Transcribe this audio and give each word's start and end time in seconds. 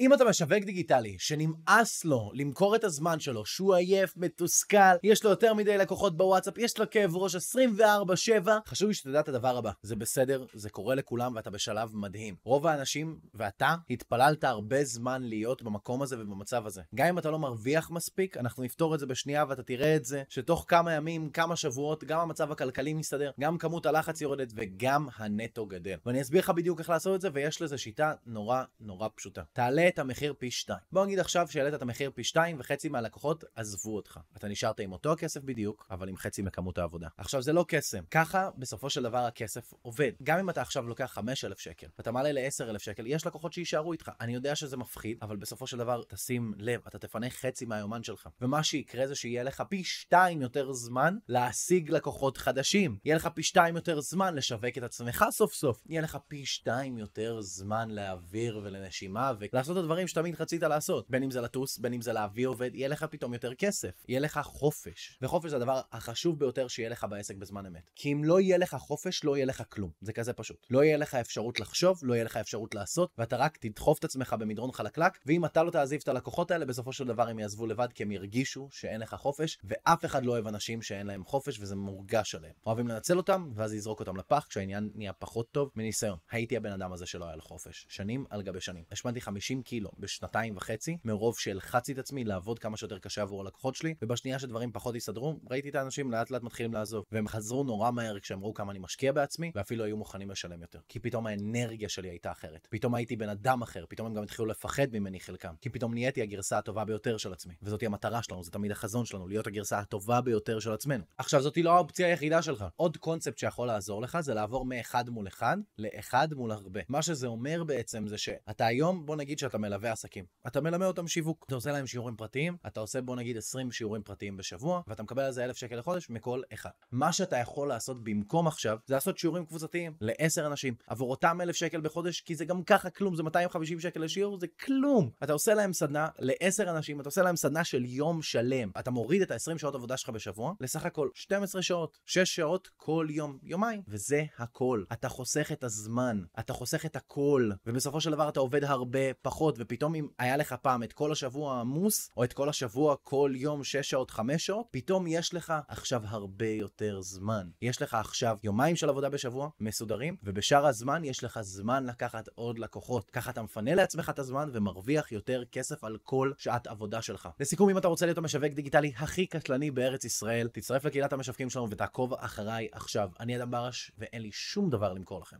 אם 0.00 0.14
אתה 0.14 0.24
משווק 0.24 0.64
דיגיטלי 0.64 1.16
שנמאס 1.18 2.04
לו 2.04 2.30
למכור 2.34 2.76
את 2.76 2.84
הזמן 2.84 3.20
שלו, 3.20 3.46
שהוא 3.46 3.74
עייף, 3.74 4.16
מתוסכל, 4.16 4.96
יש 5.02 5.24
לו 5.24 5.30
יותר 5.30 5.54
מדי 5.54 5.78
לקוחות 5.78 6.16
בוואטסאפ, 6.16 6.58
יש 6.58 6.78
לו 6.78 6.90
כאב 6.90 7.16
ראש 7.16 7.34
24/7, 7.34 8.50
חשוב 8.66 8.88
לי 8.88 8.94
שתדע 8.94 9.20
את 9.20 9.28
הדבר 9.28 9.56
הבא, 9.56 9.70
זה 9.82 9.96
בסדר, 9.96 10.44
זה 10.52 10.70
קורה 10.70 10.94
לכולם 10.94 11.32
ואתה 11.36 11.50
בשלב 11.50 11.96
מדהים. 11.96 12.34
רוב 12.44 12.66
האנשים, 12.66 13.18
ואתה, 13.34 13.74
התפללת 13.90 14.44
הרבה 14.44 14.84
זמן 14.84 15.22
להיות 15.22 15.62
במקום 15.62 16.02
הזה 16.02 16.16
ובמצב 16.20 16.66
הזה. 16.66 16.82
גם 16.94 17.06
אם 17.06 17.18
אתה 17.18 17.30
לא 17.30 17.38
מרוויח 17.38 17.90
מספיק, 17.90 18.36
אנחנו 18.36 18.62
נפתור 18.62 18.94
את 18.94 19.00
זה 19.00 19.06
בשנייה 19.06 19.44
ואתה 19.48 19.62
תראה 19.62 19.96
את 19.96 20.04
זה, 20.04 20.22
שתוך 20.28 20.64
כמה 20.68 20.92
ימים, 20.92 21.30
כמה 21.30 21.56
שבועות, 21.56 22.04
גם 22.04 22.20
המצב 22.20 22.52
הכלכלי 22.52 22.94
מסתדר, 22.94 23.30
גם 23.40 23.58
כמות 23.58 23.86
הלחץ 23.86 24.20
יורדת 24.20 24.52
וגם 24.56 25.08
הנטו 25.16 25.66
גדל. 25.66 25.96
ואני 26.06 26.22
אסביר 26.22 26.40
לך 26.40 26.50
בדיוק 26.50 26.78
איך 26.78 26.90
לעשות 26.90 27.14
את 27.14 27.20
זה, 27.20 27.28
ויש 27.32 27.62
לזה 27.62 27.78
שיטה 27.78 28.12
נורא 28.26 28.62
נורא 28.80 29.08
פשוטה. 29.14 29.42
תעלה 29.52 29.83
את 29.88 29.98
המחיר 29.98 30.34
פי 30.38 30.50
2. 30.50 30.78
בוא 30.92 31.06
נגיד 31.06 31.18
עכשיו 31.18 31.48
שהעלית 31.50 31.74
את 31.74 31.82
המחיר 31.82 32.10
פי 32.14 32.24
2 32.24 32.56
וחצי 32.60 32.88
מהלקוחות 32.88 33.44
עזבו 33.54 33.96
אותך. 33.96 34.20
אתה 34.36 34.48
נשארת 34.48 34.80
עם 34.80 34.92
אותו 34.92 35.12
הכסף 35.12 35.42
בדיוק, 35.42 35.86
אבל 35.90 36.08
עם 36.08 36.16
חצי 36.16 36.42
מכמות 36.42 36.78
העבודה. 36.78 37.08
עכשיו 37.16 37.42
זה 37.42 37.52
לא 37.52 37.64
קסם. 37.68 38.04
ככה 38.10 38.50
בסופו 38.58 38.90
של 38.90 39.02
דבר 39.02 39.18
הכסף 39.18 39.72
עובד. 39.82 40.12
גם 40.22 40.38
אם 40.38 40.50
אתה 40.50 40.62
עכשיו 40.62 40.88
לוקח 40.88 41.10
5,000 41.14 41.58
שקל 41.58 41.86
ואתה 41.98 42.12
מעלה 42.12 42.32
ל-10,000 42.32 42.78
שקל, 42.78 43.06
יש 43.06 43.26
לקוחות 43.26 43.52
שיישארו 43.52 43.92
איתך. 43.92 44.10
אני 44.20 44.34
יודע 44.34 44.54
שזה 44.54 44.76
מפחיד, 44.76 45.18
אבל 45.22 45.36
בסופו 45.36 45.66
של 45.66 45.78
דבר 45.78 46.02
תשים 46.08 46.52
לב, 46.56 46.80
אתה 46.88 46.98
תפנה 46.98 47.30
חצי 47.30 47.64
מהיומן 47.64 48.02
שלך. 48.02 48.28
ומה 48.40 48.62
שיקרה 48.62 49.06
זה 49.06 49.14
שיהיה 49.14 49.42
לך 49.42 49.62
פי 49.68 49.84
2 49.84 50.42
יותר 50.42 50.72
זמן 50.72 51.16
להשיג 51.28 51.90
לקוחות 51.90 52.36
חדשים. 52.36 52.98
יהיה 53.04 53.16
לך 53.16 53.28
פי 53.34 53.42
2 53.42 53.76
יותר 53.76 54.00
זמן 54.00 54.34
לשווק 54.34 54.78
את 54.78 54.82
עצמך 54.82 55.24
סוף 55.30 55.54
סוף. 55.54 55.82
יהיה 55.88 56.02
לך 56.02 56.18
פי 56.28 56.46
2 56.46 56.98
יותר 56.98 57.40
זמן 57.40 57.90
להעביר 57.90 58.60
ולנשימה 58.64 59.32
ולעשות 59.38 59.73
את 59.74 59.78
הדברים 59.78 60.08
שתמיד 60.08 60.34
רצית 60.40 60.62
לעשות. 60.62 61.10
בין 61.10 61.22
אם 61.22 61.30
זה 61.30 61.40
לטוס, 61.40 61.78
בין 61.78 61.92
אם 61.92 62.00
זה 62.00 62.12
להביא 62.12 62.46
עובד, 62.46 62.74
יהיה 62.74 62.88
לך 62.88 63.06
פתאום 63.10 63.34
יותר 63.34 63.54
כסף. 63.54 64.04
יהיה 64.08 64.20
לך 64.20 64.40
חופש. 64.44 65.18
וחופש 65.22 65.50
זה 65.50 65.56
הדבר 65.56 65.80
החשוב 65.92 66.38
ביותר 66.38 66.68
שיהיה 66.68 66.88
לך 66.88 67.06
בעסק 67.10 67.36
בזמן 67.36 67.66
אמת. 67.66 67.90
כי 67.94 68.12
אם 68.12 68.24
לא 68.24 68.40
יהיה 68.40 68.58
לך 68.58 68.74
חופש, 68.74 69.24
לא 69.24 69.36
יהיה 69.36 69.46
לך 69.46 69.62
כלום. 69.68 69.90
זה 70.00 70.12
כזה 70.12 70.32
פשוט. 70.32 70.66
לא 70.70 70.84
יהיה 70.84 70.96
לך 70.96 71.14
אפשרות 71.14 71.60
לחשוב, 71.60 72.00
לא 72.02 72.14
יהיה 72.14 72.24
לך 72.24 72.36
אפשרות 72.36 72.74
לעשות, 72.74 73.10
ואתה 73.18 73.36
רק 73.36 73.56
תדחוף 73.56 73.98
את 73.98 74.04
עצמך 74.04 74.36
במדרון 74.38 74.72
חלקלק, 74.72 75.18
ואם 75.26 75.44
אתה 75.44 75.62
לא 75.62 75.70
תעזיב 75.70 76.00
את 76.02 76.08
הלקוחות 76.08 76.50
האלה, 76.50 76.64
בסופו 76.64 76.92
של 76.92 77.04
דבר 77.04 77.28
הם 77.28 77.38
יעזבו 77.38 77.66
לבד, 77.66 77.88
כי 77.94 78.02
הם 78.02 78.10
ירגישו 78.10 78.68
שאין 78.70 79.00
לך 79.00 79.14
חופש, 79.14 79.58
ואף 79.64 80.04
אחד 80.04 80.24
לא 80.24 80.32
אוהב 80.32 80.46
אנשים 80.46 80.82
שאין 80.82 81.06
להם 81.06 81.24
חופש, 81.24 81.60
וזה 81.60 81.76
מורגש 81.76 82.34
עליהם. 82.34 82.54
אוהבים 82.66 82.88
לנצל 82.88 83.16
אותם, 83.16 83.50
ואז 83.54 83.74
יזרוק 83.74 84.00
אותם 84.00 84.16
לפח, 84.16 84.46
כשהעניין 84.48 84.90
נהיה 84.94 85.12
פחות 85.12 85.52
טוב. 85.52 85.70
מניסיון, 85.76 86.18
הייתי 86.30 86.56
הבן 86.56 86.72
אדם 86.72 86.92
הזה 86.92 87.06
שלא 87.06 87.24
היה 87.24 87.36
לו 87.36 87.42
חופש. 87.42 87.86
שנים 87.88 88.24
על 88.30 88.42
גבי 88.42 88.60
שנים. 88.60 88.84
השמנתי 88.92 89.20
50 89.20 89.62
קילו 89.64 89.90
בשנתיים 89.98 90.56
וחצי, 90.56 90.96
מרוב 91.04 91.38
שהלחצתי 91.38 91.92
את 91.92 91.98
עצמי 91.98 92.24
לעבוד 92.24 92.58
כמה 92.58 92.76
שיותר 92.76 92.98
קשה 92.98 93.22
עבור 93.22 93.40
הלקוחות 93.40 93.74
שלי, 93.74 93.94
ובשנייה 94.02 94.38
שדברים 94.38 94.72
פחות 94.72 94.94
הסתדרו, 94.96 95.36
ראיתי 95.50 95.68
את 95.68 95.74
האנשים 95.74 96.10
לאט 96.10 96.30
לאט 96.30 96.42
מתחילים 96.42 96.74
לעזוב, 96.74 97.04
והם 97.12 97.28
חזרו 97.28 97.64
נורא 97.64 97.90
מהר 97.90 98.20
כשאמרו 98.20 98.54
כמה 98.54 98.72
אני 98.72 98.78
משקיע 98.78 99.12
בעצמי, 99.12 99.52
ואפילו 99.54 99.84
היו 99.84 99.96
מוכנים 99.96 100.30
לשלם 100.30 100.62
יותר. 100.62 100.78
כי 100.88 100.98
פתאום 100.98 101.26
האנרגיה 101.26 101.88
שלי 101.88 102.08
הייתה 102.08 102.32
אחרת. 102.32 102.66
פתאום 102.70 102.94
הייתי 102.94 103.16
בן 103.16 103.28
אדם 103.28 103.62
אחר, 103.62 103.84
פתאום 103.88 104.06
הם 104.06 104.14
גם 104.14 104.22
התחילו 104.22 104.46
לפחד 104.46 104.86
ממני 104.92 105.20
חלקם. 105.20 105.54
כי 105.60 105.70
פתאום 105.70 105.94
נהייתי 105.94 106.22
הגרסה 106.22 106.58
הטובה 106.58 106.84
ביותר 106.84 107.16
של 107.16 107.32
עצמי. 107.32 107.54
וזאתי 107.62 107.86
המטרה 107.86 108.22
שלנו, 108.22 108.44
זה 108.44 108.50
תמיד 108.50 108.70
החזון 108.70 109.04
שלנו, 109.04 109.28
להיות 109.28 109.46
הגרסה 109.46 109.78
הטובה 109.78 110.20
ביותר 110.20 110.60
של 110.60 110.72
עצמנו. 110.72 111.04
עכשיו, 111.18 111.42
זאתי 111.42 111.62
לא 111.62 111.70
האופציה 111.70 112.06
היחידה 112.06 112.42
שלך. 112.42 112.64
עוד 112.76 112.96
קונספט 112.96 113.38
שיכול 113.38 113.66
לעזור 113.66 114.02
לך 114.02 114.20
זה 114.20 114.34
לעבור 114.34 114.64
מאחד 114.64 115.08
מול 115.08 115.28
אחד 115.28 115.56
לאחד 115.78 116.34
מול 116.34 116.52
הרבה. 116.52 116.80
מה 116.88 117.02
שזה 117.02 117.26
אומר 117.26 117.64
בעצם 117.64 118.08
זה 118.08 118.18
שאתה 118.18 118.66
היום, 118.66 119.06
בוא 119.06 119.16
נגיד 119.16 119.38
שאתה 119.54 119.62
מלווה 119.62 119.92
עסקים. 119.92 120.24
אתה 120.46 120.60
מלמד 120.60 120.86
אותם 120.86 121.08
שיווק, 121.08 121.44
אתה 121.46 121.54
עושה 121.54 121.72
להם 121.72 121.86
שיעורים 121.86 122.16
פרטיים, 122.16 122.56
אתה 122.66 122.80
עושה 122.80 123.00
בוא 123.00 123.16
נגיד 123.16 123.36
20 123.36 123.72
שיעורים 123.72 124.02
פרטיים 124.02 124.36
בשבוע, 124.36 124.82
ואתה 124.86 125.02
מקבל 125.02 125.22
על 125.22 125.32
זה 125.32 125.44
1,000 125.44 125.56
שקל 125.56 125.76
לחודש 125.76 126.10
מכל 126.10 126.42
אחד. 126.54 126.70
מה 126.92 127.12
שאתה 127.12 127.36
יכול 127.36 127.68
לעשות 127.68 128.04
במקום 128.04 128.46
עכשיו, 128.46 128.78
זה 128.86 128.94
לעשות 128.94 129.18
שיעורים 129.18 129.46
קבוצתיים 129.46 129.96
ל-10 130.00 130.46
אנשים, 130.46 130.74
עבור 130.86 131.10
אותם 131.10 131.40
1,000 131.40 131.56
שקל 131.56 131.80
בחודש, 131.80 132.20
כי 132.20 132.34
זה 132.34 132.44
גם 132.44 132.62
ככה 132.62 132.90
כלום, 132.90 133.16
זה 133.16 133.22
250 133.22 133.80
שקל 133.80 134.00
לשיעור, 134.00 134.38
זה 134.38 134.46
כלום. 134.46 135.10
אתה 135.24 135.32
עושה 135.32 135.54
להם 135.54 135.72
סדנה 135.72 136.08
ל-10 136.18 136.70
אנשים, 136.70 137.00
אתה 137.00 137.08
עושה 137.08 137.22
להם 137.22 137.36
סדנה 137.36 137.64
של 137.64 137.84
יום 137.84 138.22
שלם. 138.22 138.70
אתה 138.78 138.90
מוריד 138.90 139.22
את 139.22 139.30
ה-20 139.30 139.58
שעות 139.58 139.74
עבודה 139.74 139.96
שלך 139.96 140.10
בשבוע, 140.10 140.52
לסך 140.60 140.86
הכל 140.86 141.08
12 141.14 141.62
שעות, 141.62 141.98
6 142.04 142.34
שעות 142.34 142.68
כל 142.76 143.06
יום, 143.10 143.38
יומיים, 143.42 143.82
וזה 143.88 144.24
הכל. 144.38 144.84
אתה 144.92 145.08
חוסך 145.08 145.52
את 145.52 145.64
הזמן, 145.64 146.22
אתה 146.38 146.52
חוסך 146.52 146.86
את 146.86 146.96
הכל, 146.96 147.50
ובסופו 147.66 148.00
של 148.00 148.10
דבר 148.10 148.28
אתה 148.28 148.40
עובד 148.40 148.64
הרבה 148.64 149.14
פחות, 149.44 149.56
ופתאום 149.58 149.94
אם 149.94 150.08
היה 150.18 150.36
לך 150.36 150.54
פעם 150.62 150.82
את 150.82 150.92
כל 150.92 151.12
השבוע 151.12 151.60
עמוס, 151.60 152.10
או 152.16 152.24
את 152.24 152.32
כל 152.32 152.48
השבוע 152.48 152.96
כל 153.02 153.32
יום 153.34 153.64
6 153.64 153.76
שעות, 153.90 154.10
5 154.10 154.46
שעות, 154.46 154.66
פתאום 154.70 155.06
יש 155.06 155.34
לך 155.34 155.54
עכשיו 155.68 156.02
הרבה 156.04 156.46
יותר 156.46 157.00
זמן. 157.00 157.48
יש 157.62 157.82
לך 157.82 157.94
עכשיו 157.94 158.36
יומיים 158.42 158.76
של 158.76 158.88
עבודה 158.88 159.08
בשבוע, 159.08 159.48
מסודרים, 159.60 160.16
ובשאר 160.22 160.66
הזמן 160.66 161.04
יש 161.04 161.24
לך 161.24 161.40
זמן 161.42 161.84
לקחת 161.86 162.28
עוד 162.34 162.58
לקוחות. 162.58 163.10
ככה 163.10 163.30
אתה 163.30 163.42
מפנה 163.42 163.74
לעצמך 163.74 164.10
את 164.10 164.18
הזמן 164.18 164.50
ומרוויח 164.52 165.12
יותר 165.12 165.42
כסף 165.52 165.84
על 165.84 165.98
כל 166.02 166.32
שעת 166.38 166.66
עבודה 166.66 167.02
שלך. 167.02 167.28
לסיכום, 167.40 167.70
אם 167.70 167.78
אתה 167.78 167.88
רוצה 167.88 168.06
להיות 168.06 168.18
המשווק 168.18 168.52
דיגיטלי 168.52 168.92
הכי 168.96 169.26
קטלני 169.26 169.70
בארץ 169.70 170.04
ישראל, 170.04 170.48
תצטרף 170.48 170.84
לקהילת 170.84 171.12
המשווקים 171.12 171.50
שלנו 171.50 171.70
ותעקוב 171.70 172.14
אחריי 172.14 172.68
עכשיו. 172.72 173.10
אני 173.20 173.36
אדם 173.36 173.50
ברש, 173.50 173.92
ואין 173.98 174.22
לי 174.22 174.32
שום 174.32 174.70
דבר 174.70 174.92
למכור 174.92 175.20
לכם. 175.20 175.32